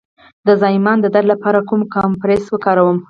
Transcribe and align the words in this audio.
د 0.47 0.49
زایمان 0.61 0.97
د 1.01 1.05
درد 1.15 1.27
لپاره 1.33 1.59
کوم 1.69 1.81
کمپرس 1.93 2.43
وکاروم؟ 2.49 2.97